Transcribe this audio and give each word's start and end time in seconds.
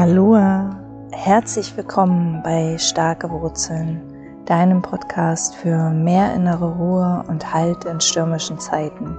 Aloha, 0.00 0.78
herzlich 1.12 1.76
willkommen 1.76 2.40
bei 2.42 2.78
Starke 2.78 3.28
Wurzeln, 3.28 4.00
deinem 4.46 4.80
Podcast 4.80 5.54
für 5.56 5.90
mehr 5.90 6.34
innere 6.34 6.74
Ruhe 6.74 7.22
und 7.28 7.52
Halt 7.52 7.84
in 7.84 8.00
stürmischen 8.00 8.58
Zeiten. 8.58 9.18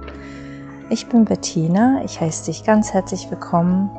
Ich 0.90 1.06
bin 1.06 1.24
Bettina, 1.24 2.02
ich 2.04 2.20
heiße 2.20 2.46
dich 2.46 2.64
ganz 2.64 2.92
herzlich 2.92 3.30
willkommen 3.30 3.90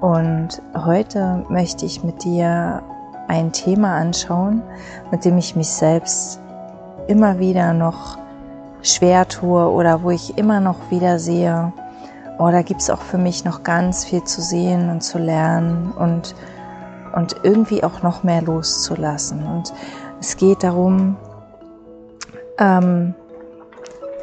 und 0.00 0.62
heute 0.74 1.44
möchte 1.50 1.84
ich 1.84 2.02
mit 2.04 2.24
dir 2.24 2.82
ein 3.28 3.52
Thema 3.52 3.96
anschauen, 3.96 4.62
mit 5.10 5.26
dem 5.26 5.36
ich 5.36 5.56
mich 5.56 5.68
selbst 5.68 6.40
immer 7.06 7.38
wieder 7.38 7.74
noch 7.74 8.16
schwer 8.80 9.28
tue 9.28 9.68
oder 9.68 10.02
wo 10.02 10.10
ich 10.10 10.38
immer 10.38 10.60
noch 10.60 10.90
wieder 10.90 11.18
sehe, 11.18 11.70
oh, 12.40 12.50
da 12.50 12.62
gibt 12.62 12.80
es 12.80 12.88
auch 12.88 13.02
für 13.02 13.18
mich 13.18 13.44
noch 13.44 13.62
ganz 13.62 14.06
viel 14.06 14.24
zu 14.24 14.40
sehen 14.40 14.88
und 14.88 15.02
zu 15.02 15.18
lernen 15.18 15.92
und, 15.92 16.34
und 17.14 17.36
irgendwie 17.42 17.84
auch 17.84 18.02
noch 18.02 18.22
mehr 18.22 18.40
loszulassen. 18.40 19.46
Und 19.46 19.74
es 20.20 20.38
geht 20.38 20.62
darum, 20.62 21.16
ähm, 22.58 23.14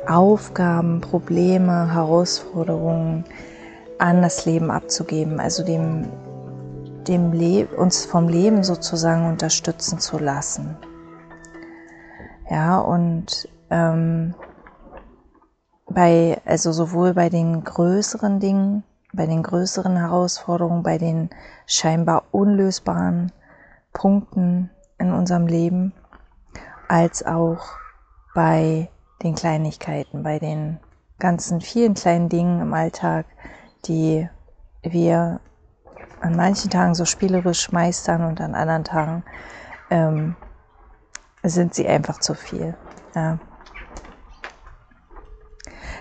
Aufgaben, 0.08 1.00
Probleme, 1.00 1.94
Herausforderungen 1.94 3.24
an 4.00 4.24
das 4.24 4.46
Leben 4.46 4.72
abzugeben, 4.72 5.40
also 5.40 5.64
dem, 5.64 6.08
dem 7.08 7.34
Le 7.34 7.68
uns 7.68 8.06
vom 8.06 8.30
Leben 8.30 8.64
sozusagen 8.64 9.28
unterstützen 9.28 10.00
zu 10.00 10.18
lassen. 10.18 10.76
Ja, 12.50 12.80
und 12.80 13.48
ähm, 13.70 14.34
bei, 15.98 16.40
also 16.46 16.72
sowohl 16.74 17.16
bei 17.16 17.28
den 17.28 17.64
größeren 17.64 18.40
Dingen, 18.40 18.84
bei 19.14 19.26
den 19.26 19.42
größeren 19.42 19.98
Herausforderungen, 19.98 20.84
bei 20.84 21.00
den 21.00 21.32
scheinbar 21.66 22.26
unlösbaren 22.30 23.32
Punkten 23.94 24.70
in 25.00 25.12
unserem 25.12 25.48
Leben, 25.48 25.94
als 26.88 27.26
auch 27.26 27.80
bei 28.36 28.92
den 29.24 29.34
Kleinigkeiten, 29.34 30.22
bei 30.22 30.38
den 30.38 30.80
ganzen 31.18 31.62
vielen 31.62 31.96
kleinen 31.96 32.30
Dingen 32.30 32.62
im 32.62 32.76
Alltag, 32.76 33.26
die 33.86 34.30
wir 34.84 35.40
an 36.22 36.36
manchen 36.36 36.70
Tagen 36.70 36.94
so 36.94 37.06
spielerisch 37.06 37.72
meistern 37.72 38.24
und 38.24 38.40
an 38.40 38.54
anderen 38.54 38.84
Tagen 38.84 39.24
ähm, 39.90 40.36
sind 41.42 41.74
sie 41.74 41.88
einfach 41.88 42.20
zu 42.20 42.36
viel. 42.36 42.76
Ja. 43.16 43.40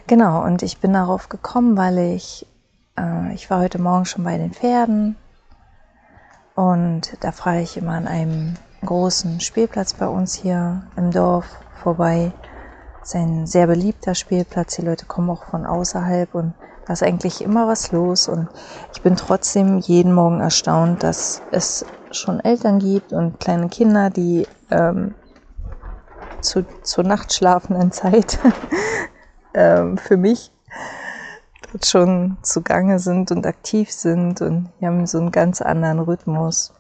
Genau, 0.09 0.45
und 0.45 0.63
ich 0.63 0.79
bin 0.79 0.93
darauf 0.93 1.29
gekommen, 1.29 1.77
weil 1.77 1.99
ich, 1.99 2.47
äh, 2.97 3.35
ich 3.35 3.51
war 3.51 3.61
heute 3.61 3.81
Morgen 3.81 4.05
schon 4.05 4.23
bei 4.23 4.39
den 4.39 4.53
Pferden 4.53 5.17
und 6.55 7.17
da 7.21 7.33
fahre 7.33 7.61
ich 7.61 7.77
immer 7.77 7.95
an 7.95 8.07
einem 8.07 8.55
großen 8.85 9.41
Spielplatz 9.41 9.95
bei 9.95 10.07
uns 10.07 10.35
hier 10.35 10.85
im 10.97 11.11
Dorf 11.11 11.47
vorbei. 11.83 12.31
Das 13.01 13.09
ist 13.09 13.17
ein 13.17 13.47
sehr 13.49 13.67
beliebter 13.67 14.15
Spielplatz. 14.15 14.77
Die 14.77 14.83
Leute 14.83 15.07
kommen 15.07 15.29
auch 15.29 15.43
von 15.43 15.67
außerhalb 15.67 16.37
und 16.37 16.55
da 16.87 16.93
ist 16.93 17.03
eigentlich 17.03 17.43
immer 17.43 17.67
was 17.67 17.91
los. 17.91 18.29
Und 18.29 18.49
ich 18.93 19.03
bin 19.03 19.17
trotzdem 19.17 19.79
jeden 19.79 20.13
Morgen 20.13 20.41
erstaunt, 20.41 21.03
dass 21.03 21.43
es 21.51 21.85
schon 22.13 22.39
Eltern 22.39 22.79
gibt 22.79 23.13
und 23.13 23.41
kleine 23.41 23.69
Kinder, 23.69 24.11
die 24.11 24.47
ähm, 24.71 25.17
zu, 26.41 26.65
zur 26.83 27.03
nachtschlafenden 27.03 27.91
Zeit 27.91 28.39
ähm, 29.57 29.97
für 29.97 30.17
mich 30.17 30.53
dort 31.73 31.87
schon 31.87 32.37
zugange 32.43 32.99
sind 32.99 33.33
und 33.33 33.47
aktiv 33.47 33.91
sind 33.91 34.41
und 34.43 34.71
die 34.81 34.87
haben 34.87 35.07
so 35.07 35.19
einen 35.19 35.33
ganz 35.33 35.61
anderen 35.63 35.99
Rhythmus. 35.99 36.73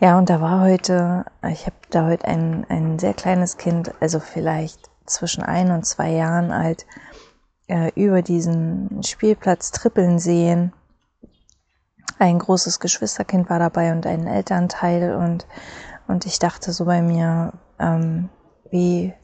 Ja, 0.00 0.18
und 0.18 0.28
da 0.28 0.40
war 0.40 0.60
heute, 0.60 1.24
ich 1.48 1.64
habe 1.66 1.76
da 1.90 2.06
heute 2.06 2.26
ein, 2.26 2.66
ein 2.68 2.98
sehr 2.98 3.14
kleines 3.14 3.56
Kind, 3.56 3.92
also 4.00 4.18
vielleicht 4.20 4.90
zwischen 5.06 5.42
ein 5.42 5.70
und 5.70 5.86
zwei 5.86 6.10
Jahren 6.10 6.50
alt, 6.50 6.84
äh, 7.68 7.92
über 7.94 8.20
diesen 8.20 9.02
Spielplatz 9.02 9.70
trippeln 9.70 10.18
sehen. 10.18 10.72
Ein 12.18 12.38
großes 12.38 12.80
Geschwisterkind 12.80 13.48
war 13.48 13.60
dabei 13.60 13.92
und 13.92 14.06
ein 14.06 14.26
Elternteil 14.26 15.14
und, 15.14 15.46
und 16.08 16.26
ich 16.26 16.38
dachte 16.38 16.72
so 16.72 16.84
bei 16.84 17.00
mir, 17.00 17.52
ähm, 17.78 18.28
wie, 18.70 19.14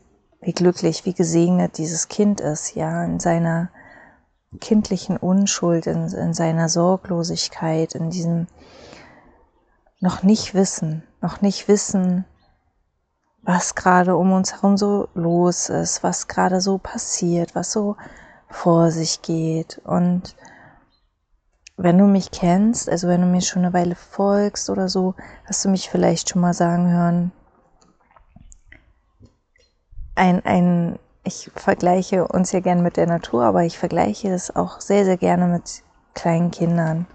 wie 0.41 0.53
glücklich, 0.53 1.05
wie 1.05 1.15
gesegnet 1.15 1.79
dieses 1.79 2.09
Kind 2.09 2.41
ist, 2.41 2.75
ja, 2.75 3.05
in 3.05 3.21
seiner 3.21 3.71
kindlichen 4.61 5.17
Unschuld, 5.17 5.87
in, 5.87 6.09
in 6.09 6.35
seiner 6.35 6.69
Sorglosigkeit, 6.69 7.95
in 7.95 8.11
diesem 8.11 8.47
noch 10.01 10.23
nicht 10.23 10.55
wissen, 10.55 11.03
noch 11.21 11.43
nicht 11.43 11.69
wissen, 11.69 12.25
was 13.43 13.75
gerade 13.75 14.17
um 14.17 14.33
uns 14.33 14.55
herum 14.55 14.77
so 14.77 15.09
los 15.15 15.69
ist, 15.69 16.03
was 16.03 16.27
gerade 16.27 16.61
so 16.61 16.79
passiert, 16.79 17.55
was 17.55 17.71
so 17.73 17.97
vor 18.49 18.91
sich 18.91 19.23
geht. 19.23 19.81
Und 19.85 20.37
wenn 21.77 21.99
du 21.99 22.05
mich 22.07 22.31
kennst, 22.31 22.89
also 22.89 23.09
wenn 23.09 23.21
du 23.21 23.27
mir 23.27 23.41
schon 23.41 23.65
eine 23.65 23.73
Weile 23.73 23.95
folgst 23.95 24.69
oder 24.71 24.89
so, 24.89 25.15
hast 25.47 25.65
du 25.65 25.69
mich 25.69 25.89
vielleicht 25.89 26.31
schon 26.31 26.41
mal 26.41 26.55
sagen 26.55 26.91
hören, 26.91 27.33
ein, 30.21 30.45
ein, 30.45 30.99
ich 31.25 31.51
vergleiche 31.57 32.29
uns 32.29 32.53
ja 32.53 32.61
gerne 32.61 32.83
mit 32.83 32.99
der 32.99 33.07
Natur, 33.07 33.45
aber 33.45 33.65
ich 33.65 33.79
vergleiche 33.79 34.29
es 34.29 34.55
auch 34.55 34.81
sehr, 34.81 35.07
sehr 35.07 35.17
gerne 35.17 35.47
mit 35.47 35.83
kleinen 36.15 36.51
Kindern. 36.51 37.07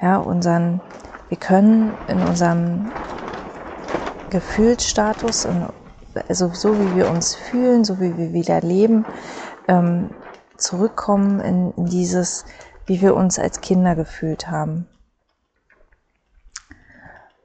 Ja, 0.00 0.18
unseren, 0.18 0.80
wir 1.28 1.38
können 1.38 1.98
in 2.06 2.22
unserem 2.22 2.92
Gefühlsstatus, 4.30 5.48
also 6.28 6.48
so 6.50 6.78
wie 6.78 6.94
wir 6.94 7.08
uns 7.08 7.34
fühlen, 7.34 7.84
so 7.84 8.00
wie 8.00 8.16
wir 8.16 8.32
wieder 8.32 8.60
leben, 8.60 9.04
ähm, 9.66 10.10
zurückkommen 10.56 11.40
in, 11.40 11.72
in 11.72 11.86
dieses, 11.86 12.44
wie 12.86 13.00
wir 13.00 13.16
uns 13.16 13.40
als 13.40 13.60
Kinder 13.60 13.96
gefühlt 13.96 14.48
haben. 14.48 14.86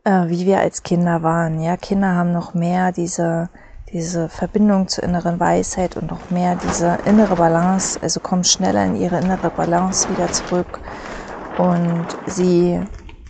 Äh, 0.03 0.27
wie 0.27 0.45
wir 0.45 0.59
als 0.59 0.83
Kinder 0.83 1.23
waren. 1.23 1.59
Ja, 1.59 1.75
Kinder 1.75 2.15
haben 2.15 2.31
noch 2.31 2.53
mehr 2.53 2.91
diese 2.91 3.49
diese 3.93 4.29
Verbindung 4.29 4.87
zur 4.87 5.03
inneren 5.03 5.39
Weisheit 5.39 5.97
und 5.97 6.09
noch 6.09 6.29
mehr 6.29 6.55
diese 6.55 6.97
innere 7.05 7.35
Balance, 7.35 7.99
also 8.01 8.19
kommen 8.19 8.43
schneller 8.43 8.85
in 8.85 8.95
ihre 8.95 9.19
innere 9.19 9.51
Balance 9.51 10.09
wieder 10.09 10.31
zurück. 10.31 10.79
Und 11.57 12.17
sie, 12.25 12.81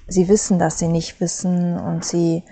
sie 0.08 0.28
wissen, 0.28 0.60
dass 0.60 0.78
sie 0.78 0.88
nicht 0.88 1.20
wissen 1.20 1.80
und 1.80 2.06
sie 2.06 2.44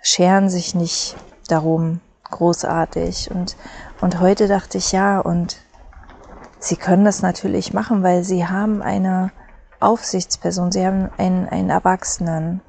scheren 0.00 0.48
sich 0.48 0.74
nicht 0.74 1.16
darum 1.48 2.00
großartig. 2.24 3.30
Und, 3.30 3.56
und 4.00 4.20
heute 4.20 4.48
dachte 4.48 4.78
ich 4.78 4.92
ja 4.92 5.20
und 5.20 5.58
sie 6.58 6.76
können 6.76 7.04
das 7.04 7.22
natürlich 7.22 7.72
machen, 7.74 8.02
weil 8.02 8.24
sie 8.24 8.46
haben 8.46 8.82
eine 8.82 9.32
Aufsichtsperson, 9.80 10.72
sie 10.72 10.86
haben 10.86 11.10
einen, 11.18 11.48
einen 11.48 11.70
Erwachsenen, 11.70 12.62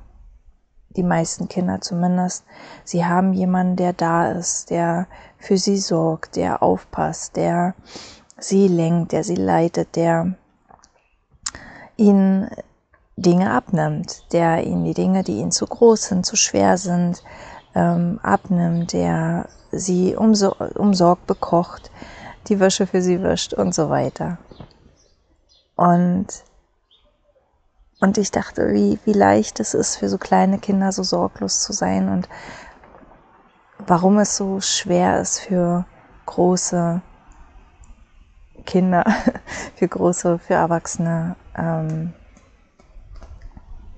die 0.95 1.03
meisten 1.03 1.47
Kinder 1.47 1.81
zumindest, 1.81 2.43
sie 2.83 3.05
haben 3.05 3.33
jemanden, 3.33 3.75
der 3.75 3.93
da 3.93 4.31
ist, 4.31 4.69
der 4.69 5.07
für 5.37 5.57
sie 5.57 5.77
sorgt, 5.77 6.35
der 6.35 6.63
aufpasst, 6.63 7.35
der 7.35 7.75
sie 8.37 8.67
lenkt, 8.67 9.11
der 9.11 9.23
sie 9.23 9.35
leitet, 9.35 9.95
der 9.95 10.33
ihnen 11.97 12.49
Dinge 13.15 13.51
abnimmt, 13.51 14.31
der 14.31 14.63
ihnen 14.63 14.85
die 14.85 14.93
Dinge, 14.93 15.23
die 15.23 15.39
ihnen 15.39 15.51
zu 15.51 15.67
groß 15.67 16.05
sind, 16.05 16.25
zu 16.25 16.35
schwer 16.35 16.77
sind, 16.77 17.21
ähm, 17.75 18.19
abnimmt, 18.23 18.93
der 18.93 19.49
sie 19.71 20.15
umsorgt, 20.15 21.27
bekocht, 21.27 21.91
die 22.47 22.59
Wäsche 22.59 22.87
für 22.87 23.01
sie 23.01 23.21
wischt 23.21 23.53
und 23.53 23.75
so 23.75 23.89
weiter. 23.89 24.37
Und 25.75 26.27
und 27.99 28.17
ich 28.17 28.31
dachte, 28.31 28.73
wie, 28.73 28.99
wie 29.05 29.13
leicht 29.13 29.59
es 29.59 29.73
ist 29.73 29.97
für 29.97 30.09
so 30.09 30.17
kleine 30.17 30.59
Kinder 30.59 30.91
so 30.91 31.03
sorglos 31.03 31.61
zu 31.61 31.73
sein 31.73 32.09
und 32.09 32.29
warum 33.77 34.19
es 34.19 34.37
so 34.37 34.61
schwer 34.61 35.19
ist 35.19 35.39
für 35.39 35.85
große 36.25 37.01
Kinder, 38.65 39.03
für 39.75 39.87
große, 39.87 40.39
für 40.39 40.53
Erwachsene, 40.53 41.35
ähm, 41.57 42.13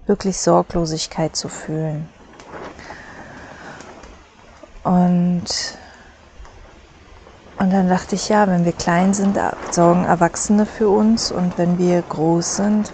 wirklich 0.08 0.40
Sorglosigkeit 0.40 1.36
zu 1.36 1.48
fühlen. 1.48 2.10
Und, 4.84 5.44
und 7.60 7.70
dann 7.72 7.88
dachte 7.88 8.16
ich, 8.16 8.30
ja, 8.30 8.48
wenn 8.48 8.66
wir 8.66 8.74
klein 8.74 9.14
sind, 9.14 9.38
sorgen 9.70 10.06
Erwachsene 10.06 10.66
für 10.66 10.90
uns 10.90 11.32
und 11.32 11.58
wenn 11.60 11.78
wir 11.78 12.02
groß 12.02 12.56
sind, 12.56 12.92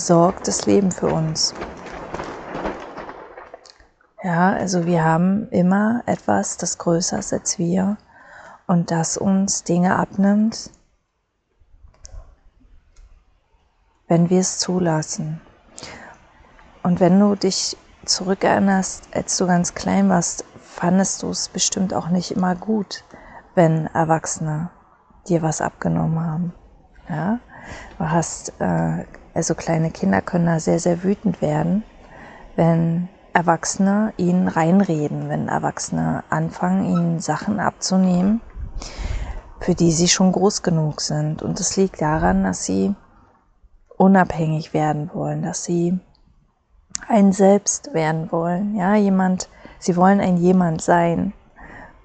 sorgt 0.00 0.48
das 0.48 0.66
Leben 0.66 0.90
für 0.90 1.08
uns. 1.08 1.54
Ja, 4.22 4.52
also 4.52 4.84
wir 4.86 5.04
haben 5.04 5.48
immer 5.50 6.02
etwas, 6.06 6.56
das 6.56 6.78
größer 6.78 7.18
ist 7.18 7.32
als 7.32 7.58
wir 7.58 7.96
und 8.66 8.90
das 8.90 9.16
uns 9.16 9.64
Dinge 9.64 9.96
abnimmt, 9.96 10.70
wenn 14.08 14.28
wir 14.28 14.40
es 14.40 14.58
zulassen. 14.58 15.40
Und 16.82 17.00
wenn 17.00 17.18
du 17.18 17.34
dich 17.34 17.76
zurückerinnerst, 18.04 19.08
als 19.14 19.36
du 19.36 19.46
ganz 19.46 19.74
klein 19.74 20.08
warst, 20.08 20.44
fandest 20.60 21.22
du 21.22 21.30
es 21.30 21.48
bestimmt 21.48 21.94
auch 21.94 22.08
nicht 22.08 22.30
immer 22.30 22.54
gut, 22.54 23.04
wenn 23.54 23.86
Erwachsene 23.86 24.70
dir 25.28 25.42
was 25.42 25.60
abgenommen 25.60 26.20
haben. 26.20 26.54
Ja? 27.08 27.40
Du 27.98 28.10
hast, 28.10 28.52
äh, 28.60 29.04
also 29.34 29.54
kleine 29.54 29.90
Kinder 29.90 30.22
können 30.22 30.46
da 30.46 30.60
sehr, 30.60 30.78
sehr 30.78 31.02
wütend 31.02 31.40
werden, 31.40 31.84
wenn 32.56 33.08
Erwachsene 33.32 34.12
ihnen 34.16 34.48
reinreden, 34.48 35.28
wenn 35.28 35.48
Erwachsene 35.48 36.24
anfangen, 36.30 36.84
ihnen 36.84 37.20
Sachen 37.20 37.60
abzunehmen, 37.60 38.40
für 39.60 39.74
die 39.74 39.92
sie 39.92 40.08
schon 40.08 40.32
groß 40.32 40.62
genug 40.62 41.00
sind. 41.00 41.42
Und 41.42 41.60
es 41.60 41.76
liegt 41.76 42.00
daran, 42.02 42.42
dass 42.42 42.64
sie 42.64 42.94
unabhängig 43.96 44.74
werden 44.74 45.10
wollen, 45.14 45.42
dass 45.42 45.64
sie 45.64 45.98
ein 47.06 47.32
Selbst 47.32 47.94
werden 47.94 48.32
wollen. 48.32 48.74
Ja, 48.74 48.94
jemand, 48.94 49.48
sie 49.78 49.96
wollen 49.96 50.20
ein 50.20 50.36
jemand 50.36 50.82
sein 50.82 51.32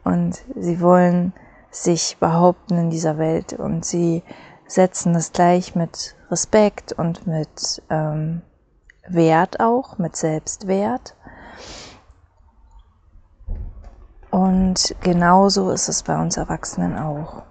und 0.04 0.44
sie 0.56 0.80
wollen 0.82 1.34
sich 1.72 2.18
behaupten 2.20 2.78
in 2.78 2.90
dieser 2.90 3.18
Welt 3.18 3.54
und 3.54 3.84
sie 3.84 4.24
setzen 4.68 5.14
das 5.14 5.32
gleich 5.32 5.76
mit 5.76 6.16
Respekt 6.32 6.94
und 6.94 7.28
mit 7.28 7.82
ähm, 7.90 8.42
Wert 9.08 9.60
auch, 9.60 9.98
mit 9.98 10.16
Selbstwert. 10.16 11.16
Und 14.32 14.96
genauso 15.02 15.72
ist 15.72 15.88
es 15.88 16.04
bei 16.04 16.20
uns 16.20 16.38
Erwachsenen 16.38 16.98
auch. 16.98 17.44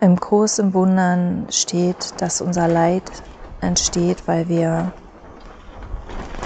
Im 0.00 0.18
Kurs 0.18 0.58
im 0.58 0.72
Wundern 0.72 1.46
steht, 1.50 2.20
dass 2.22 2.40
unser 2.40 2.68
Leid 2.68 3.02
entsteht, 3.60 4.26
weil 4.26 4.48
wir 4.48 4.92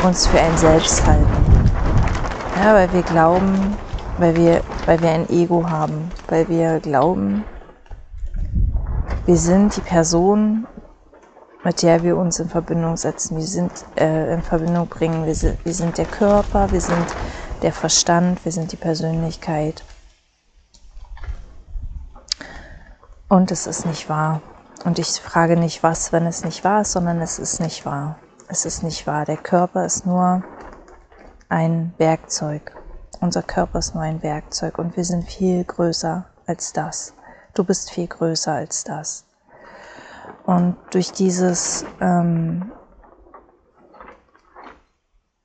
uns 0.04 0.26
für 0.26 0.40
ein 0.40 0.56
Selbst 0.56 1.06
halten. 1.06 1.70
Ja, 2.56 2.74
weil 2.74 2.92
wir 2.92 3.02
glauben, 3.02 3.76
weil 4.16 4.37
wir, 4.37 4.64
weil 4.84 5.00
wir 5.00 5.11
ein 5.11 5.28
Ego 5.28 5.69
haben, 5.69 6.12
weil 6.28 6.49
wir 6.49 6.81
glauben, 6.81 7.44
wir 9.26 9.37
sind 9.37 9.76
die 9.76 9.81
Person, 9.81 10.66
mit 11.64 11.82
der 11.82 12.02
wir 12.02 12.16
uns 12.16 12.38
in 12.38 12.49
Verbindung 12.49 12.96
setzen, 12.96 13.38
wir 13.38 13.46
sind 13.46 13.87
äh, 13.96 14.34
in 14.34 14.43
Verbindung 14.43 14.87
bringen, 14.88 15.25
wir 15.25 15.34
sind, 15.34 15.64
wir 15.64 15.72
sind 15.72 15.96
der 15.96 16.06
Körper, 16.06 16.70
wir 16.70 16.81
sind 16.81 17.16
der 17.62 17.72
Verstand, 17.72 18.44
wir 18.44 18.52
sind 18.52 18.70
die 18.72 18.76
Persönlichkeit. 18.76 19.82
Und 23.28 23.50
es 23.50 23.66
ist 23.66 23.87
nicht 23.87 24.11
wahr. 24.11 24.43
Und 24.84 24.99
ich 24.99 25.08
frage 25.20 25.56
nicht 25.56 25.82
was, 25.82 26.12
wenn 26.12 26.26
es 26.26 26.44
nicht 26.44 26.62
wahr 26.62 26.82
ist, 26.82 26.93
sondern 26.93 27.22
es 27.22 27.38
ist 27.38 27.61
nicht 27.61 27.87
wahr. 27.87 28.19
Es 28.49 28.66
ist 28.66 28.82
nicht 28.82 29.06
wahr. 29.06 29.25
Der 29.25 29.38
Körper 29.38 29.87
ist 29.87 30.05
nur 30.05 30.43
ein 31.49 31.94
Werkzeug. 31.96 32.83
Unser 33.25 33.43
Körper 33.43 33.79
ist 33.79 33.94
nur 33.94 34.05
ein 34.05 34.23
Werkzeug 34.23 34.79
und 34.79 34.99
wir 34.99 35.05
sind 35.06 35.25
viel 35.25 35.65
größer 35.65 36.26
als 36.44 36.75
das. 36.75 37.15
Du 37.55 37.65
bist 37.65 37.91
viel 37.91 38.06
größer 38.06 38.53
als 38.53 38.85
das. 38.85 39.25
Und 40.44 40.76
durch 40.91 41.11
dieses, 41.11 41.87
ähm, 42.03 42.71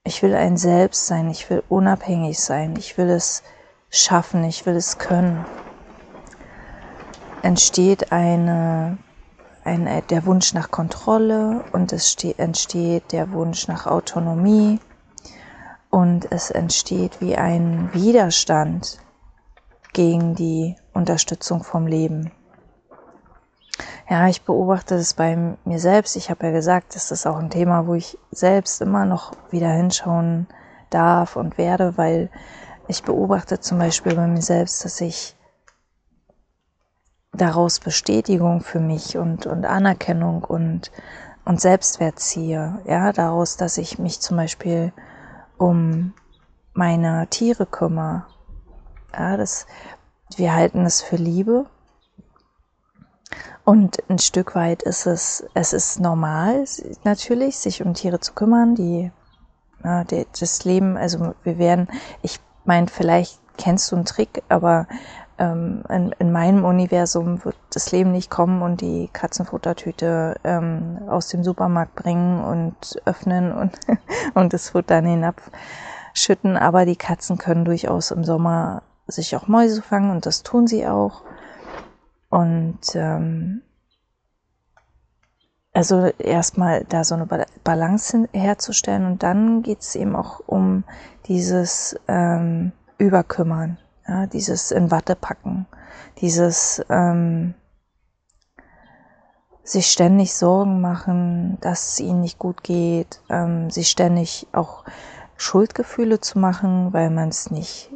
ich 0.03 0.21
will 0.21 0.35
ein 0.35 0.57
Selbst 0.57 1.07
sein, 1.07 1.29
ich 1.29 1.49
will 1.49 1.63
unabhängig 1.69 2.41
sein, 2.41 2.75
ich 2.75 2.97
will 2.97 3.09
es 3.09 3.43
schaffen, 3.89 4.43
ich 4.43 4.65
will 4.65 4.75
es 4.75 4.97
können, 4.97 5.45
entsteht 7.43 8.11
eine, 8.11 8.97
ein, 9.63 9.87
der 10.09 10.25
Wunsch 10.25 10.53
nach 10.53 10.69
Kontrolle 10.69 11.63
und 11.71 11.93
es 11.93 12.17
entsteht 12.37 13.13
der 13.13 13.31
Wunsch 13.31 13.69
nach 13.69 13.87
Autonomie 13.87 14.81
und 15.89 16.31
es 16.31 16.51
entsteht 16.51 17.21
wie 17.21 17.35
ein 17.35 17.93
Widerstand 17.93 18.99
gegen 19.93 20.35
die 20.35 20.75
Unterstützung 20.93 21.63
vom 21.63 21.87
Leben. 21.87 22.31
Ja, 24.09 24.27
ich 24.27 24.43
beobachte 24.43 24.95
es 24.95 25.13
bei 25.13 25.55
mir 25.65 25.79
selbst. 25.79 26.15
Ich 26.15 26.29
habe 26.29 26.47
ja 26.47 26.51
gesagt, 26.51 26.95
das 26.95 27.11
ist 27.11 27.25
auch 27.25 27.37
ein 27.37 27.49
Thema, 27.49 27.87
wo 27.87 27.93
ich 27.93 28.17
selbst 28.31 28.81
immer 28.81 29.05
noch 29.05 29.33
wieder 29.51 29.69
hinschauen 29.69 30.47
darf 30.89 31.35
und 31.35 31.57
werde, 31.57 31.97
weil 31.97 32.29
ich 32.87 33.03
beobachte 33.03 33.59
zum 33.59 33.77
Beispiel 33.77 34.15
bei 34.15 34.25
mir 34.25 34.41
selbst, 34.41 34.83
dass 34.83 34.99
ich 34.99 35.35
daraus 37.33 37.79
Bestätigung 37.79 38.61
für 38.61 38.79
mich 38.79 39.17
und, 39.17 39.45
und 39.45 39.65
Anerkennung 39.65 40.43
und, 40.43 40.91
und 41.45 41.61
Selbstwert 41.61 42.19
ziehe. 42.19 42.79
Ja, 42.85 43.13
daraus, 43.13 43.57
dass 43.57 43.77
ich 43.77 43.99
mich 43.99 44.19
zum 44.19 44.37
Beispiel 44.37 44.91
um 45.59 46.13
meine 46.73 47.27
Tiere 47.29 47.67
kümmere. 47.67 48.25
Ja, 49.13 49.37
das, 49.37 49.67
wir 50.35 50.53
halten 50.55 50.85
es 50.85 51.01
für 51.01 51.17
Liebe. 51.17 51.65
Und 53.63 53.97
ein 54.09 54.17
Stück 54.17 54.55
weit 54.55 54.81
ist 54.81 55.05
es, 55.05 55.45
es 55.53 55.73
ist 55.73 55.99
normal 55.99 56.65
natürlich, 57.03 57.57
sich 57.57 57.83
um 57.83 57.93
Tiere 57.93 58.19
zu 58.19 58.33
kümmern, 58.33 58.73
die, 58.73 59.11
ja, 59.83 60.03
die 60.03 60.25
das 60.39 60.65
Leben, 60.65 60.97
also 60.97 61.35
wir 61.43 61.59
werden, 61.59 61.87
ich 62.23 62.39
meine, 62.65 62.87
vielleicht 62.87 63.39
kennst 63.57 63.91
du 63.91 63.95
einen 63.97 64.05
Trick, 64.05 64.41
aber 64.49 64.87
ähm, 65.39 65.83
in, 65.89 66.11
in, 66.19 66.31
meinem 66.31 66.65
Universum 66.65 67.43
wird 67.43 67.55
das 67.73 67.91
Leben 67.91 68.11
nicht 68.11 68.29
kommen 68.29 68.61
und 68.61 68.81
die 68.81 69.09
Katzenfuttertüte 69.11 70.35
ähm, 70.43 70.99
aus 71.07 71.29
dem 71.29 71.43
Supermarkt 71.43 71.95
bringen 71.95 72.43
und 72.43 73.01
öffnen 73.05 73.51
und, 73.51 73.79
und 74.35 74.53
das 74.53 74.69
Futter 74.69 75.01
dann 75.01 75.05
hinabschütten. 75.05 76.57
Aber 76.57 76.85
die 76.85 76.97
Katzen 76.97 77.37
können 77.37 77.65
durchaus 77.65 78.11
im 78.11 78.23
Sommer 78.23 78.83
sich 79.07 79.35
auch 79.35 79.47
Mäuse 79.47 79.81
fangen 79.81 80.11
und 80.11 80.25
das 80.25 80.43
tun 80.43 80.67
sie 80.67 80.85
auch. 80.85 81.23
Und 82.29 82.95
ähm, 82.95 83.63
also 85.73 86.11
erstmal 86.17 86.83
da 86.85 87.03
so 87.03 87.15
eine 87.15 87.27
Balance 87.63 88.27
herzustellen 88.33 89.05
und 89.05 89.23
dann 89.23 89.63
geht 89.63 89.79
es 89.79 89.95
eben 89.95 90.15
auch 90.15 90.41
um 90.45 90.83
dieses 91.27 91.99
ähm, 92.07 92.71
Überkümmern. 92.97 93.77
Ja, 94.09 94.25
dieses 94.25 94.71
in 94.71 94.89
Watte 94.89 95.15
packen, 95.15 95.67
dieses 96.17 96.83
ähm, 96.89 97.53
sich 99.61 99.85
ständig 99.85 100.33
Sorgen 100.33 100.81
machen, 100.81 101.59
dass 101.61 101.89
es 101.89 101.99
ihnen 101.99 102.21
nicht 102.21 102.39
gut 102.39 102.63
geht, 102.63 103.21
ähm, 103.29 103.69
sich 103.69 103.87
ständig 103.87 104.47
auch 104.51 104.83
Schuldgefühle 105.37 106.19
zu 106.19 106.39
machen, 106.39 106.91
weil 106.91 107.11
man 107.11 107.29
es 107.29 107.51
nicht 107.51 107.91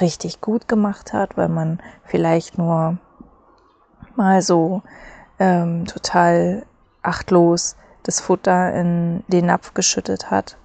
richtig 0.00 0.40
gut 0.40 0.66
gemacht 0.66 1.12
hat, 1.12 1.36
weil 1.36 1.50
man 1.50 1.78
vielleicht 2.04 2.56
nur 2.56 2.96
mal 4.16 4.40
so 4.40 4.82
ähm, 5.38 5.84
total 5.84 6.64
achtlos 7.02 7.76
das 8.04 8.18
Futter 8.18 8.72
in 8.72 9.24
den 9.28 9.44
Napf 9.44 9.74
geschüttet 9.74 10.30
hat. 10.30 10.56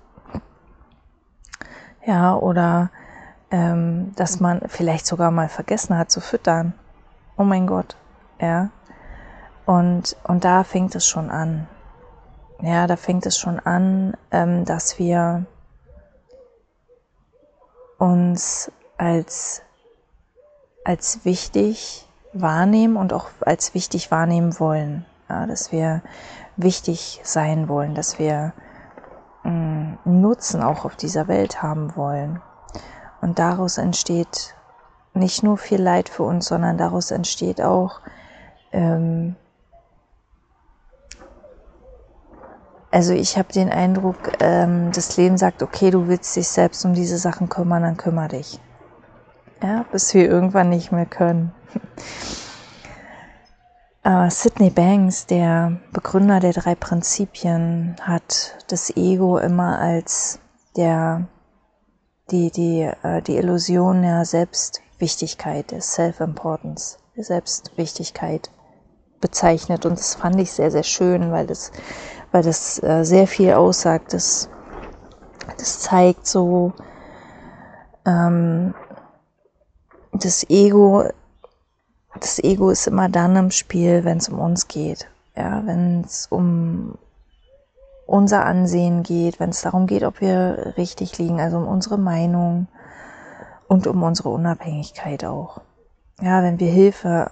Ja, 2.05 2.37
oder 2.37 2.91
ähm, 3.51 4.13
dass 4.15 4.39
man 4.39 4.61
vielleicht 4.67 5.05
sogar 5.05 5.31
mal 5.31 5.49
vergessen 5.49 5.97
hat 5.97 6.11
zu 6.11 6.21
füttern. 6.21 6.73
Oh 7.37 7.43
mein 7.43 7.67
Gott, 7.67 7.95
ja. 8.39 8.69
Und, 9.65 10.15
und 10.23 10.45
da 10.45 10.63
fängt 10.63 10.95
es 10.95 11.07
schon 11.07 11.29
an. 11.29 11.67
Ja, 12.61 12.87
da 12.87 12.95
fängt 12.95 13.25
es 13.25 13.37
schon 13.37 13.59
an, 13.59 14.15
ähm, 14.31 14.65
dass 14.65 14.99
wir 14.99 15.45
uns 17.97 18.71
als, 18.97 19.61
als 20.83 21.25
wichtig 21.25 22.07
wahrnehmen 22.33 22.95
und 22.97 23.13
auch 23.13 23.29
als 23.41 23.73
wichtig 23.73 24.11
wahrnehmen 24.11 24.59
wollen. 24.59 25.05
Ja, 25.29 25.47
dass 25.47 25.71
wir 25.71 26.01
wichtig 26.55 27.21
sein 27.23 27.67
wollen, 27.67 27.95
dass 27.95 28.19
wir 28.19 28.53
mh, 29.43 29.51
mm, 30.05 30.21
Nutzen 30.21 30.61
auch 30.61 30.85
auf 30.85 30.95
dieser 30.95 31.27
Welt 31.27 31.61
haben 31.61 31.95
wollen. 31.95 32.41
Und 33.25 33.39
daraus 33.39 33.79
entsteht 33.79 34.53
nicht 35.15 35.41
nur 35.41 35.57
viel 35.57 35.81
Leid 35.81 36.09
für 36.09 36.21
uns, 36.21 36.45
sondern 36.45 36.77
daraus 36.77 37.09
entsteht 37.09 37.59
auch 37.59 38.01
ähm, 38.71 39.35
also 42.91 43.13
ich 43.13 43.35
habe 43.35 43.51
den 43.51 43.71
Eindruck, 43.71 44.33
ähm, 44.41 44.91
das 44.93 45.17
Leben 45.17 45.39
sagt, 45.39 45.63
okay, 45.63 45.89
du 45.89 46.07
willst 46.07 46.35
dich 46.35 46.47
selbst 46.47 46.85
um 46.85 46.93
diese 46.93 47.17
Sachen 47.17 47.49
kümmern, 47.49 47.81
dann 47.81 47.97
kümmere 47.97 48.27
dich. 48.27 48.59
Ja, 49.59 49.85
bis 49.91 50.13
wir 50.13 50.29
irgendwann 50.29 50.69
nicht 50.69 50.91
mehr 50.91 51.07
können. 51.07 51.51
äh, 54.03 54.29
Sidney 54.29 54.69
Banks, 54.69 55.25
der 55.25 55.79
Begründer 55.93 56.39
der 56.39 56.53
drei 56.53 56.75
Prinzipien, 56.75 57.95
hat 58.01 58.55
das 58.67 58.95
Ego 58.95 59.39
immer 59.39 59.79
als 59.79 60.39
der 60.77 61.27
die, 62.31 62.51
die, 62.51 62.81
äh, 62.81 63.21
die 63.21 63.37
Illusion 63.37 64.01
der 64.01 64.25
Selbstwichtigkeit, 64.25 65.71
der 65.71 65.81
Self-Importance, 65.81 66.97
der 67.15 67.23
Selbstwichtigkeit 67.23 68.49
bezeichnet 69.21 69.85
und 69.85 69.97
das 69.97 70.15
fand 70.15 70.39
ich 70.39 70.51
sehr, 70.51 70.71
sehr 70.71 70.83
schön, 70.83 71.31
weil 71.31 71.47
das, 71.47 71.71
weil 72.31 72.43
das 72.43 72.81
äh, 72.83 73.03
sehr 73.03 73.27
viel 73.27 73.53
aussagt. 73.53 74.13
Das, 74.13 74.49
das 75.57 75.79
zeigt 75.79 76.27
so, 76.27 76.73
ähm, 78.05 78.73
das 80.11 80.49
Ego, 80.49 81.09
das 82.19 82.39
Ego 82.39 82.69
ist 82.69 82.87
immer 82.87 83.09
dann 83.09 83.35
im 83.35 83.51
Spiel, 83.51 84.03
wenn 84.03 84.17
es 84.17 84.29
um 84.29 84.39
uns 84.39 84.67
geht. 84.67 85.07
Ja, 85.35 85.61
wenn 85.65 86.01
es 86.01 86.27
um 86.27 86.97
unser 88.05 88.45
Ansehen 88.45 89.03
geht, 89.03 89.39
wenn 89.39 89.49
es 89.49 89.61
darum 89.61 89.87
geht, 89.87 90.03
ob 90.03 90.21
wir 90.21 90.73
richtig 90.77 91.17
liegen, 91.17 91.39
also 91.39 91.57
um 91.57 91.67
unsere 91.67 91.97
Meinung 91.97 92.67
und 93.67 93.87
um 93.87 94.03
unsere 94.03 94.29
Unabhängigkeit 94.29 95.25
auch. 95.25 95.61
Ja, 96.21 96.43
wenn 96.43 96.59
wir 96.59 96.69
Hilfe 96.69 97.31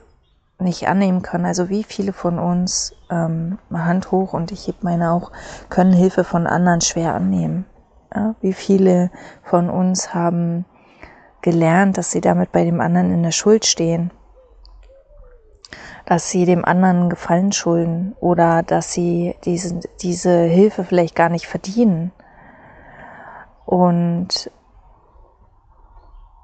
nicht 0.59 0.87
annehmen 0.87 1.21
können, 1.21 1.45
also 1.45 1.69
wie 1.69 1.83
viele 1.83 2.13
von 2.13 2.39
uns, 2.39 2.95
ähm, 3.09 3.59
Hand 3.71 4.11
hoch 4.11 4.33
und 4.33 4.51
ich 4.51 4.67
heb 4.67 4.83
meine 4.83 5.11
auch, 5.11 5.31
können 5.69 5.93
Hilfe 5.93 6.23
von 6.23 6.47
anderen 6.47 6.81
schwer 6.81 7.13
annehmen. 7.13 7.65
Ja, 8.13 8.35
wie 8.41 8.53
viele 8.53 9.11
von 9.43 9.69
uns 9.69 10.13
haben 10.13 10.65
gelernt, 11.41 11.97
dass 11.97 12.11
sie 12.11 12.21
damit 12.21 12.51
bei 12.51 12.63
dem 12.63 12.79
anderen 12.79 13.11
in 13.11 13.23
der 13.23 13.31
Schuld 13.31 13.65
stehen, 13.65 14.11
dass 16.05 16.29
sie 16.29 16.45
dem 16.45 16.65
anderen 16.65 17.09
Gefallen 17.09 17.51
schulden 17.51 18.15
oder 18.19 18.63
dass 18.63 18.91
sie 18.91 19.35
diese, 19.45 19.79
diese 20.01 20.43
Hilfe 20.43 20.83
vielleicht 20.83 21.15
gar 21.15 21.29
nicht 21.29 21.47
verdienen. 21.47 22.11
Und 23.65 24.51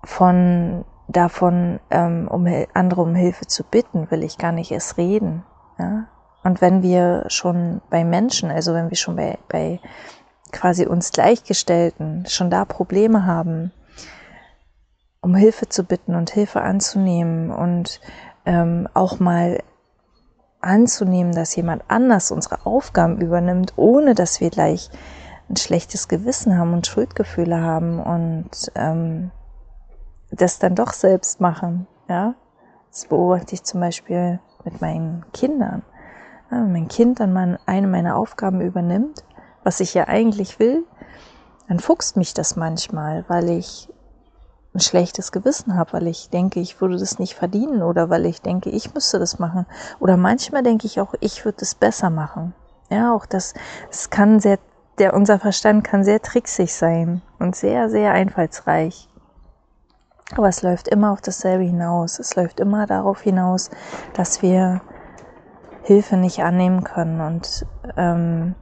von 0.04 0.86
davon, 1.08 1.80
ähm, 1.90 2.28
um 2.30 2.48
andere 2.74 3.02
um 3.02 3.16
Hilfe 3.16 3.48
zu 3.48 3.64
bitten, 3.64 4.10
will 4.12 4.24
ich 4.24 4.38
gar 4.38 4.52
nicht 4.52 4.72
erst 4.72 4.98
reden. 4.98 5.44
Ja? 5.78 6.08
Und 6.44 6.62
wenn 6.62 6.82
wir 6.82 7.26
schon 7.28 7.82
bei 7.90 8.04
Menschen, 8.06 8.50
also 8.50 8.74
wenn 8.74 8.90
wir 8.90 8.98
schon 8.98 9.16
bei, 9.16 9.38
bei 9.50 9.80
quasi 10.52 10.86
uns 10.86 11.12
Gleichgestellten 11.12 12.26
schon 12.28 12.50
da 12.50 12.64
Probleme 12.64 13.26
haben, 13.26 13.72
um 15.22 15.36
Hilfe 15.36 15.68
zu 15.68 15.84
bitten 15.84 16.16
und 16.16 16.30
Hilfe 16.30 16.62
anzunehmen 16.62 17.52
und 17.52 18.00
ähm, 18.50 18.90
auch 18.96 19.20
mal 19.20 19.62
anzunehmen, 20.60 21.34
dass 21.34 21.56
jemand 21.56 21.84
anders 21.88 22.32
unsere 22.32 22.66
Aufgaben 22.66 23.22
übernimmt, 23.22 23.74
ohne 23.76 24.16
dass 24.16 24.42
wir 24.42 24.50
gleich 24.50 24.90
ein 25.50 25.56
schlechtes 25.56 26.08
Gewissen 26.08 26.58
haben 26.58 26.74
und 26.74 26.88
Schuldgefühle 26.88 27.62
haben 27.62 28.02
und 28.02 28.50
ähm, 28.74 29.30
das 30.32 30.58
dann 30.58 30.74
doch 30.74 30.94
selbst 30.94 31.40
machen. 31.40 31.88
Ja, 32.08 32.34
das 32.90 33.06
beobachte 33.06 33.54
ich 33.54 33.64
zum 33.64 33.82
Beispiel 33.82 34.40
mit 34.66 34.82
meinen 34.82 35.26
Kindern. 35.32 35.84
Ja, 36.50 36.58
wenn 36.58 36.72
mein 36.72 36.88
Kind 36.88 37.20
dann 37.20 37.32
mal 37.32 37.60
eine 37.68 37.88
meiner 37.88 38.16
Aufgaben 38.16 38.62
übernimmt, 38.62 39.24
was 39.64 39.80
ich 39.80 39.94
ja 39.94 40.08
eigentlich 40.08 40.60
will, 40.60 40.86
dann 41.68 41.80
fuchst 41.80 42.18
mich 42.18 42.34
das 42.34 42.56
manchmal, 42.56 43.26
weil 43.28 43.50
ich 43.50 43.90
ein 44.74 44.80
schlechtes 44.80 45.32
Gewissen 45.32 45.76
habe, 45.76 45.94
weil 45.94 46.08
ich 46.08 46.30
denke, 46.30 46.60
ich 46.60 46.80
würde 46.80 46.98
das 46.98 47.20
nicht 47.20 47.34
verdienen 47.34 47.82
oder 47.82 48.10
weil 48.10 48.26
ich 48.26 48.42
denke, 48.42 48.70
ich 48.70 48.94
müsste 48.94 49.18
das 49.18 49.40
machen. 49.40 49.66
Oder 50.00 50.16
manchmal 50.16 50.64
denke 50.64 50.86
ich 50.86 51.00
auch, 51.00 51.16
ich 51.20 51.44
würde 51.44 51.60
es 51.62 51.74
besser 51.76 52.10
machen. 52.10 52.54
Ja, 52.90 53.14
auch 53.14 53.26
das, 53.26 53.54
es 53.90 54.10
kann 54.10 54.40
sehr, 54.40 54.60
der, 55.00 55.14
unser 55.14 55.40
Verstand 55.40 55.84
kann 55.84 56.04
sehr 56.04 56.22
tricksig 56.22 56.74
sein 56.74 57.22
und 57.40 57.56
sehr, 57.56 57.90
sehr 57.90 58.12
einfallsreich. 58.14 59.10
Aber 60.36 60.48
es 60.48 60.62
läuft 60.62 60.88
immer 60.88 61.12
auf 61.12 61.22
dasselbe 61.22 61.64
hinaus. 61.64 62.20
Es 62.20 62.36
läuft 62.36 62.60
immer 62.60 62.86
darauf 62.86 63.22
hinaus, 63.22 63.72
dass 64.14 64.44
wir 64.44 64.82
Hilfe 65.84 66.18
nicht 66.18 66.44
annehmen 66.44 66.84
können 66.84 67.22
und 67.22 67.66
ähm, 67.98 68.54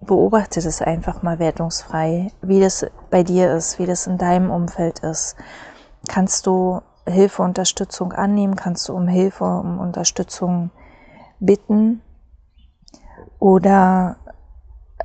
beobachte 0.00 0.60
das 0.60 0.82
einfach 0.82 1.22
mal 1.22 1.38
wertungsfrei, 1.38 2.30
wie 2.42 2.60
das 2.60 2.86
bei 3.10 3.22
dir 3.22 3.54
ist, 3.54 3.78
wie 3.78 3.86
das 3.86 4.06
in 4.06 4.18
deinem 4.18 4.50
Umfeld 4.50 5.00
ist. 5.00 5.36
Kannst 6.08 6.46
du 6.46 6.82
Hilfe, 7.06 7.42
Unterstützung 7.42 8.12
annehmen? 8.12 8.56
Kannst 8.56 8.88
du 8.88 8.94
um 8.94 9.08
Hilfe, 9.08 9.44
um 9.44 9.78
Unterstützung 9.78 10.70
bitten? 11.40 12.02
Oder 13.38 14.16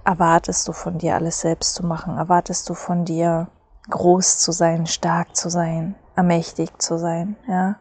erwartest 0.06 0.68
du 0.68 0.74
von 0.74 0.98
dir 0.98 1.16
alles 1.16 1.42
selbst 1.42 1.76
zu 1.76 1.86
machen? 1.86 2.18
Erwartest 2.18 2.70
du 2.70 2.74
von 2.74 3.06
dir 3.06 3.48
groß 3.90 4.40
zu 4.40 4.52
sein, 4.52 4.86
stark 4.88 5.36
zu 5.36 5.50
sein, 5.50 5.96
ermächtigt 6.16 6.82
zu 6.82 6.98
sein? 6.98 7.36
Ja? 7.48 7.78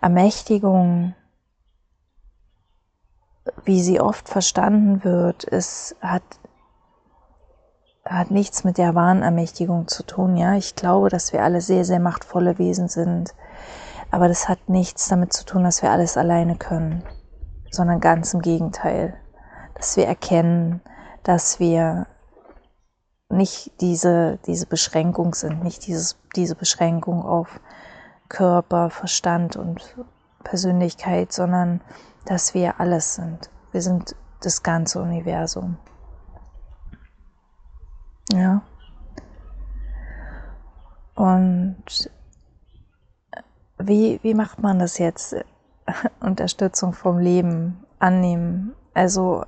Ermächtigung 0.00 1.14
wie 3.64 3.82
sie 3.82 4.00
oft 4.00 4.28
verstanden 4.28 5.04
wird, 5.04 5.44
es 5.50 5.96
hat, 6.00 6.22
hat 8.04 8.30
nichts 8.30 8.64
mit 8.64 8.78
der 8.78 8.94
wahren 8.94 9.22
Ermächtigung 9.22 9.88
zu 9.88 10.02
tun. 10.02 10.36
Ja, 10.36 10.54
ich 10.54 10.74
glaube, 10.74 11.08
dass 11.08 11.32
wir 11.32 11.42
alle 11.42 11.60
sehr, 11.60 11.84
sehr 11.84 12.00
machtvolle 12.00 12.58
Wesen 12.58 12.88
sind. 12.88 13.34
Aber 14.10 14.28
das 14.28 14.48
hat 14.48 14.68
nichts 14.68 15.08
damit 15.08 15.32
zu 15.32 15.44
tun, 15.44 15.64
dass 15.64 15.82
wir 15.82 15.90
alles 15.90 16.16
alleine 16.16 16.56
können, 16.56 17.02
sondern 17.70 18.00
ganz 18.00 18.32
im 18.32 18.40
Gegenteil. 18.40 19.14
Dass 19.74 19.96
wir 19.96 20.06
erkennen, 20.06 20.80
dass 21.24 21.58
wir 21.58 22.06
nicht 23.28 23.72
diese, 23.80 24.38
diese 24.46 24.66
Beschränkung 24.66 25.34
sind, 25.34 25.64
nicht 25.64 25.86
dieses, 25.86 26.16
diese 26.36 26.54
Beschränkung 26.54 27.24
auf 27.24 27.60
Körper, 28.28 28.90
Verstand 28.90 29.56
und 29.56 29.96
Persönlichkeit, 30.44 31.32
sondern 31.32 31.80
dass 32.26 32.54
wir 32.54 32.80
alles 32.80 33.14
sind. 33.14 33.50
Wir 33.72 33.82
sind 33.82 34.14
das 34.40 34.62
ganze 34.62 35.00
Universum. 35.00 35.76
Ja. 38.32 38.62
Und 41.14 42.10
wie, 43.78 44.18
wie 44.22 44.34
macht 44.34 44.60
man 44.60 44.78
das 44.78 44.98
jetzt? 44.98 45.36
Unterstützung 46.20 46.92
vom 46.92 47.18
Leben 47.18 47.84
annehmen. 47.98 48.74
Also 48.94 49.44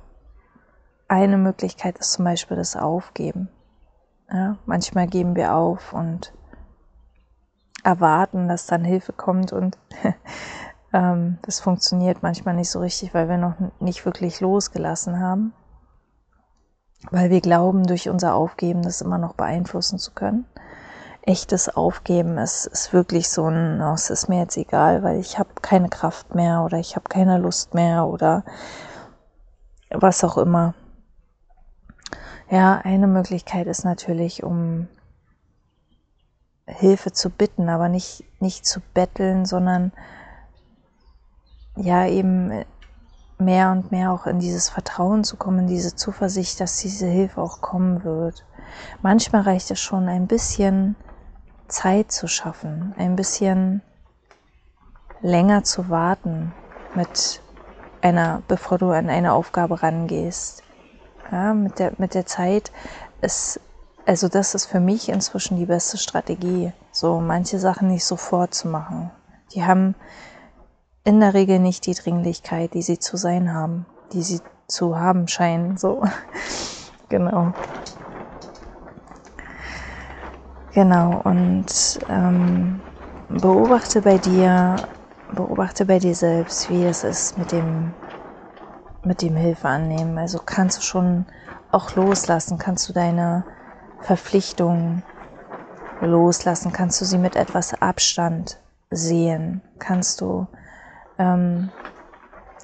eine 1.07 1.37
Möglichkeit 1.37 1.97
ist 1.97 2.13
zum 2.13 2.25
Beispiel 2.25 2.57
das 2.57 2.75
Aufgeben. 2.75 3.49
Ja, 4.31 4.57
manchmal 4.65 5.07
geben 5.07 5.35
wir 5.35 5.55
auf 5.55 5.93
und 5.93 6.33
erwarten, 7.83 8.49
dass 8.49 8.65
dann 8.65 8.83
Hilfe 8.83 9.13
kommt 9.13 9.53
und 9.53 9.77
Ähm, 10.93 11.37
das 11.41 11.59
funktioniert 11.59 12.23
manchmal 12.23 12.55
nicht 12.55 12.69
so 12.69 12.79
richtig, 12.79 13.13
weil 13.13 13.29
wir 13.29 13.37
noch 13.37 13.55
nicht 13.79 14.05
wirklich 14.05 14.39
losgelassen 14.39 15.19
haben. 15.19 15.53
Weil 17.11 17.29
wir 17.29 17.41
glauben, 17.41 17.83
durch 17.85 18.09
unser 18.09 18.35
Aufgeben 18.35 18.81
das 18.81 19.01
immer 19.01 19.17
noch 19.17 19.33
beeinflussen 19.33 19.99
zu 19.99 20.11
können. 20.11 20.45
Echtes 21.21 21.69
Aufgeben 21.69 22.37
ist, 22.37 22.65
ist 22.67 22.93
wirklich 22.93 23.29
so 23.29 23.47
ein, 23.47 23.81
oh, 23.81 23.93
es 23.93 24.09
ist 24.09 24.29
mir 24.29 24.39
jetzt 24.39 24.57
egal, 24.57 25.03
weil 25.03 25.19
ich 25.19 25.37
habe 25.37 25.49
keine 25.61 25.89
Kraft 25.89 26.33
mehr 26.33 26.61
oder 26.61 26.77
ich 26.77 26.95
habe 26.95 27.09
keine 27.09 27.37
Lust 27.37 27.73
mehr 27.73 28.07
oder 28.07 28.43
was 29.89 30.23
auch 30.23 30.37
immer. 30.37 30.73
Ja, 32.49 32.79
eine 32.83 33.07
Möglichkeit 33.07 33.67
ist 33.67 33.83
natürlich, 33.83 34.41
um 34.41 34.87
Hilfe 36.65 37.11
zu 37.11 37.29
bitten, 37.29 37.67
aber 37.67 37.89
nicht, 37.89 38.23
nicht 38.39 38.65
zu 38.65 38.79
betteln, 38.93 39.45
sondern 39.45 39.91
ja 41.77 42.05
eben 42.05 42.65
mehr 43.39 43.71
und 43.71 43.91
mehr 43.91 44.11
auch 44.11 44.25
in 44.25 44.39
dieses 44.39 44.69
Vertrauen 44.69 45.23
zu 45.23 45.37
kommen, 45.37 45.59
in 45.59 45.67
diese 45.67 45.95
Zuversicht, 45.95 46.59
dass 46.59 46.79
diese 46.79 47.07
Hilfe 47.07 47.41
auch 47.41 47.61
kommen 47.61 48.03
wird. 48.03 48.45
Manchmal 49.01 49.43
reicht 49.43 49.71
es 49.71 49.79
schon 49.79 50.07
ein 50.09 50.27
bisschen 50.27 50.95
Zeit 51.67 52.11
zu 52.11 52.27
schaffen, 52.27 52.93
ein 52.97 53.15
bisschen 53.15 53.81
länger 55.21 55.63
zu 55.63 55.89
warten 55.89 56.53
mit 56.95 57.41
einer, 58.01 58.41
bevor 58.47 58.77
du 58.77 58.89
an 58.91 59.09
eine 59.09 59.33
Aufgabe 59.33 59.83
rangehst. 59.83 60.63
Ja, 61.31 61.53
mit 61.53 61.79
der, 61.79 61.91
mit 61.97 62.13
der 62.13 62.25
Zeit 62.25 62.71
ist, 63.21 63.59
also 64.05 64.29
das 64.29 64.55
ist 64.55 64.65
für 64.65 64.79
mich 64.79 65.09
inzwischen 65.09 65.57
die 65.57 65.65
beste 65.65 65.97
Strategie, 65.97 66.71
so 66.91 67.19
manche 67.19 67.59
Sachen 67.59 67.89
nicht 67.89 68.05
sofort 68.05 68.53
zu 68.53 68.69
machen. 68.69 69.11
Die 69.53 69.65
haben 69.65 69.95
in 71.07 71.21
der 71.21 71.33
Regel 71.33 71.59
nicht 71.59 71.85
die 71.85 71.93
Dringlichkeit, 71.93 72.73
die 72.73 72.81
sie 72.81 72.99
zu 72.99 73.15
sein 73.15 73.53
haben, 73.53 73.85
die 74.11 74.23
sie 74.23 74.41
zu 74.67 74.99
haben 74.99 75.29
scheinen. 75.29 75.77
So, 75.77 76.03
genau. 77.09 77.53
Genau, 80.71 81.21
und 81.23 81.97
ähm, 82.09 82.83
beobachte 83.29 84.01
bei 84.01 84.17
dir, 84.17 84.89
beobachte 85.31 85.85
bei 85.85 85.99
dir 85.99 86.13
selbst, 86.13 86.67
wie 86.67 86.85
es 86.85 87.05
ist 87.05 87.37
mit 87.37 87.53
dem, 87.53 87.93
mit 89.01 89.21
dem 89.21 89.37
Hilfe 89.37 89.69
annehmen. 89.69 90.17
Also 90.17 90.39
kannst 90.45 90.79
du 90.79 90.81
schon 90.81 91.25
auch 91.71 91.95
loslassen, 91.95 92.57
kannst 92.57 92.89
du 92.89 92.91
deine 92.91 93.45
Verpflichtungen 94.01 95.03
loslassen, 96.01 96.73
kannst 96.73 96.99
du 96.99 97.05
sie 97.05 97.17
mit 97.17 97.37
etwas 97.37 97.81
Abstand 97.81 98.59
sehen, 98.91 99.61
kannst 99.79 100.19
du 100.19 100.47
ähm, 101.17 101.69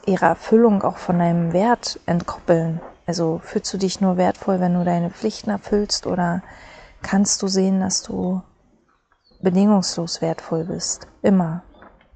ihre 0.05 0.25
Erfüllung 0.25 0.83
auch 0.83 0.97
von 0.97 1.19
deinem 1.19 1.53
Wert 1.53 1.99
entkoppeln. 2.05 2.81
Also 3.05 3.41
fühlst 3.43 3.73
du 3.73 3.77
dich 3.77 4.01
nur 4.01 4.17
wertvoll, 4.17 4.59
wenn 4.59 4.73
du 4.73 4.83
deine 4.83 5.09
Pflichten 5.09 5.49
erfüllst 5.49 6.07
oder 6.07 6.41
kannst 7.01 7.41
du 7.41 7.47
sehen, 7.47 7.79
dass 7.79 8.03
du 8.03 8.41
bedingungslos 9.41 10.21
wertvoll 10.21 10.65
bist? 10.65 11.07
Immer. 11.21 11.63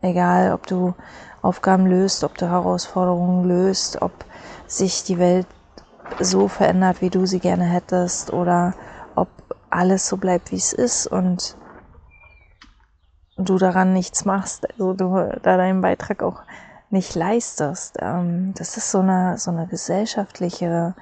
Egal, 0.02 0.54
ob 0.54 0.68
du 0.68 0.94
Aufgaben 1.42 1.88
löst, 1.88 2.24
ob 2.24 2.38
du 2.38 2.50
Herausforderungen 2.50 3.46
löst, 3.46 4.02
ob 4.02 4.12
sich 4.68 5.04
die 5.04 5.18
Welt 5.18 5.48
so 6.20 6.48
verändert, 6.48 7.02
wie 7.02 7.10
du 7.10 7.26
sie 7.26 7.40
gerne 7.40 7.66
hättest 7.66 8.32
oder 8.32 8.74
ob 9.16 9.28
alles 9.70 10.08
so 10.08 10.18
bleibt, 10.18 10.52
wie 10.52 10.58
es 10.58 10.74
ist 10.74 11.08
und 11.08 11.58
du 13.38 13.58
daran 13.58 13.94
nichts 13.94 14.26
machst, 14.26 14.70
also 14.70 14.94
du 14.94 15.16
da 15.42 15.58
deinen 15.58 15.82
Beitrag 15.82 16.24
auch 16.24 16.42
nicht 16.90 17.16
leistest. 17.16 17.98
Ähm, 18.00 18.54
das 18.56 18.78
ist 18.78 18.92
so 18.92 19.00
eine, 19.00 19.38
so 19.38 19.52
eine 19.52 19.68
gesellschaftliche 19.68 20.96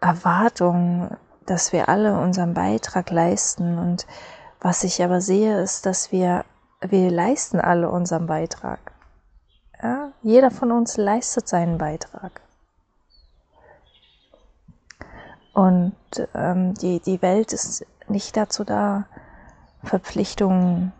Erwartung, 0.00 1.16
dass 1.46 1.72
wir 1.72 1.88
alle 1.88 2.18
unseren 2.18 2.54
Beitrag 2.54 3.10
leisten. 3.10 3.78
Und 3.78 4.06
was 4.60 4.84
ich 4.84 5.02
aber 5.02 5.20
sehe, 5.20 5.60
ist, 5.60 5.86
dass 5.86 6.12
wir, 6.12 6.44
wir 6.80 7.10
leisten 7.10 7.60
alle 7.60 7.90
unseren 7.90 8.26
Beitrag. 8.26 8.92
Ja? 9.82 10.12
Jeder 10.22 10.50
von 10.50 10.72
uns 10.72 10.96
leistet 10.96 11.48
seinen 11.48 11.78
Beitrag. 11.78 12.40
Und 15.52 15.94
ähm, 16.34 16.74
die, 16.74 16.98
die 17.00 17.22
Welt 17.22 17.52
ist 17.52 17.86
nicht 18.08 18.36
dazu 18.36 18.64
da, 18.64 19.06
Verpflichtungen 19.84 20.92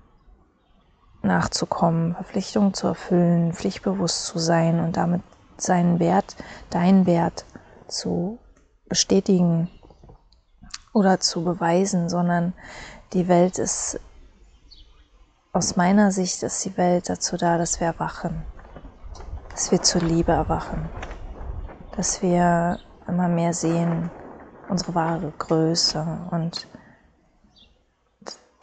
nachzukommen, 1.25 2.15
Verpflichtungen 2.15 2.75
zu 2.75 2.87
erfüllen, 2.89 3.53
pflichtbewusst 3.53 4.27
zu 4.27 4.39
sein 4.39 4.81
und 4.81 4.97
damit 4.97 5.23
seinen 5.57 5.99
Wert, 5.99 6.37
deinen 6.71 7.07
Wert 7.07 7.45
zu 7.89 8.39
bestätigen 8.89 9.71
oder 10.93 11.21
zu 11.21 11.45
beweisen, 11.45 12.09
sondern 12.09 12.55
die 13.13 13.29
Welt 13.29 13.59
ist, 13.59 14.01
aus 15.53 15.77
meiner 15.77 16.11
Sicht 16.11 16.43
ist 16.43 16.65
die 16.65 16.77
Welt 16.77 17.09
dazu 17.09 17.37
da, 17.37 17.59
dass 17.59 17.81
wir 17.81 17.89
erwachen, 17.89 18.45
dass 19.51 19.71
wir 19.71 19.83
zur 19.83 20.01
Liebe 20.01 20.33
erwachen, 20.33 20.91
dass 21.97 22.23
wir 22.23 22.81
immer 23.07 23.29
mehr 23.29 23.53
sehen, 23.53 24.11
unsere 24.69 24.95
wahre 24.95 25.33
Größe 25.39 26.29
und 26.31 26.67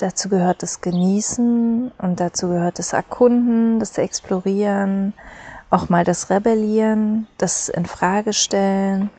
Dazu 0.02 0.30
gehört 0.30 0.64
das 0.64 0.82
Genießen 0.82 1.92
und 1.96 2.20
dazu 2.20 2.48
gehört 2.48 2.80
das 2.80 2.94
Erkunden, 2.94 3.80
das 3.80 4.00
Explorieren, 4.00 5.14
auch 5.70 5.90
mal 5.90 6.04
das 6.04 6.32
Rebellieren, 6.32 7.28
das 7.38 7.70
Infragestellen 7.70 9.12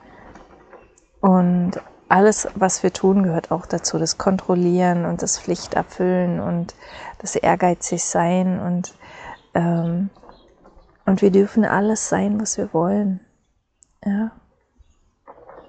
und 1.21 1.81
alles, 2.09 2.49
was 2.57 2.83
wir 2.83 2.93
tun, 2.93 3.23
gehört 3.23 3.53
auch 3.53 3.65
dazu. 3.65 3.97
Das 3.97 4.19
Kontrollieren 4.19 5.05
und 5.05 5.23
das 5.23 5.39
Pflichterfüllen 5.39 6.41
und 6.41 6.75
das 7.21 7.37
ehrgeizig 7.37 8.03
sein 8.03 8.59
und 8.59 8.93
ähm, 9.55 10.11
und 11.07 11.23
wir 11.23 11.31
dürfen 11.31 11.65
alles 11.65 12.09
sein, 12.09 12.41
was 12.41 12.59
wir 12.59 12.75
wollen. 12.75 13.21
Ja, 14.05 14.33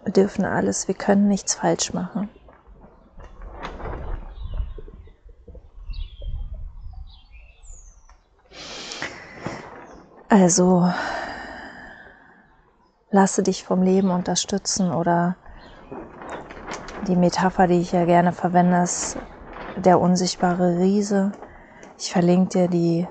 wir 0.03 0.11
dürfen 0.11 0.43
alles. 0.43 0.87
Wir 0.87 0.95
können 0.95 1.27
nichts 1.27 1.53
falsch 1.53 1.93
machen. 1.93 2.29
Also 10.33 10.91
lasse 13.11 13.43
dich 13.43 13.63
vom 13.65 13.83
Leben 13.83 14.09
unterstützen 14.09 14.91
oder 14.91 15.35
die 17.05 17.15
Metapher, 17.15 17.67
die 17.67 17.79
ich 17.79 17.91
ja 17.91 18.05
gerne 18.05 18.31
verwende, 18.31 18.81
ist 18.81 19.15
der 19.75 20.01
unsichtbare 20.01 20.79
Riese. 20.79 21.33
Ich 21.99 22.11
verlinke 22.11 22.49
dir 22.49 22.67
die 22.67 23.07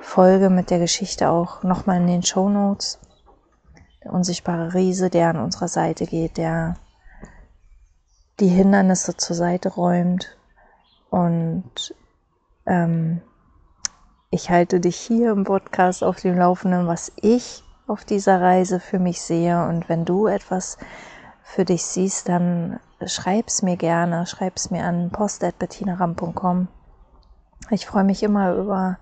Folge 0.00 0.50
mit 0.50 0.70
der 0.70 0.80
Geschichte 0.80 1.30
auch 1.30 1.62
nochmal 1.62 1.98
in 1.98 2.08
den 2.08 2.24
Show 2.24 2.48
Notes. 2.48 2.98
Der 4.02 4.12
unsichtbare 4.12 4.74
Riese, 4.74 5.10
der 5.10 5.28
an 5.28 5.36
unserer 5.36 5.68
Seite 5.68 6.04
geht, 6.04 6.36
der 6.36 6.74
die 8.40 8.48
Hindernisse 8.48 9.16
zur 9.16 9.36
Seite 9.36 9.68
räumt 9.68 10.36
und 11.10 11.94
ähm, 12.66 13.22
ich 14.34 14.50
halte 14.50 14.80
dich 14.80 14.96
hier 14.96 15.30
im 15.30 15.44
Podcast 15.44 16.02
auf 16.02 16.20
dem 16.20 16.36
Laufenden, 16.36 16.88
was 16.88 17.12
ich 17.22 17.62
auf 17.86 18.04
dieser 18.04 18.40
Reise 18.40 18.80
für 18.80 18.98
mich 18.98 19.22
sehe. 19.22 19.64
Und 19.68 19.88
wenn 19.88 20.04
du 20.04 20.26
etwas 20.26 20.76
für 21.44 21.64
dich 21.64 21.84
siehst, 21.84 22.28
dann 22.28 22.80
schreib's 23.06 23.62
mir 23.62 23.76
gerne, 23.76 24.26
schreib's 24.26 24.72
mir 24.72 24.82
an 24.82 25.10
post.bettinaram.com. 25.10 26.66
Ich 27.70 27.86
freue 27.86 28.02
mich 28.02 28.24
immer 28.24 28.56
über, 28.56 28.98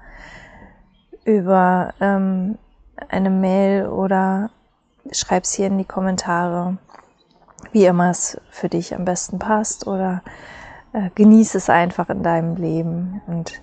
über 1.24 1.94
ähm, 2.02 2.58
eine 3.08 3.30
Mail 3.30 3.86
oder 3.86 4.50
schreib's 5.12 5.54
hier 5.54 5.68
in 5.68 5.78
die 5.78 5.86
Kommentare, 5.86 6.76
wie 7.72 7.86
immer 7.86 8.10
es 8.10 8.38
für 8.50 8.68
dich 8.68 8.94
am 8.94 9.06
besten 9.06 9.38
passt 9.38 9.86
oder 9.86 10.22
äh, 10.92 11.08
genieße 11.14 11.56
es 11.56 11.70
einfach 11.70 12.10
in 12.10 12.22
deinem 12.22 12.56
Leben 12.56 13.22
und 13.26 13.62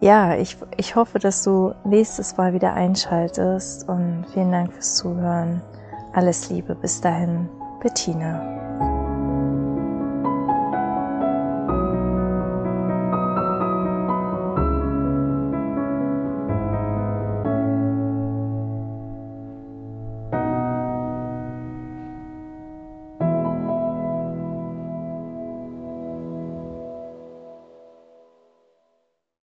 ja, 0.00 0.36
ich, 0.36 0.56
ich 0.76 0.94
hoffe, 0.94 1.18
dass 1.18 1.42
du 1.42 1.74
nächstes 1.84 2.36
Mal 2.36 2.52
wieder 2.52 2.74
einschaltest 2.74 3.88
und 3.88 4.24
vielen 4.32 4.52
Dank 4.52 4.72
fürs 4.72 4.96
Zuhören. 4.96 5.60
Alles 6.12 6.48
Liebe, 6.50 6.74
bis 6.74 7.00
dahin, 7.00 7.48
Bettina. 7.80 8.87